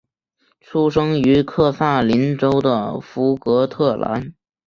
[0.59, 4.33] 出生于萨克森州的福格特兰。